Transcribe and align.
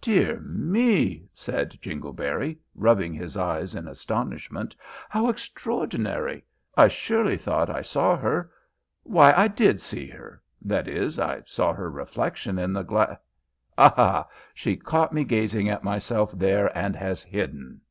"Dear 0.00 0.40
me!" 0.40 1.26
said 1.34 1.76
Jingleberry, 1.82 2.56
rubbing 2.74 3.12
his 3.12 3.36
eyes 3.36 3.74
in 3.74 3.86
astonishment. 3.86 4.74
"How 5.10 5.28
extraordinary! 5.28 6.44
I 6.78 6.88
surely 6.88 7.36
thought 7.36 7.68
I 7.68 7.82
saw 7.82 8.16
her 8.16 8.50
why, 9.02 9.34
I 9.34 9.48
did 9.48 9.82
see 9.82 10.06
her 10.08 10.40
that 10.62 10.88
is, 10.88 11.18
I 11.18 11.42
saw 11.44 11.74
her 11.74 11.90
reflection 11.90 12.58
in 12.58 12.72
the 12.72 12.84
gla 12.84 13.20
Ha! 13.76 13.90
ha! 13.94 14.28
She 14.54 14.78
caught 14.78 15.12
me 15.12 15.24
gazing 15.24 15.68
at 15.68 15.84
myself 15.84 16.32
there 16.32 16.74
and 16.74 16.96
has 16.96 17.22
hidden." 17.22 17.82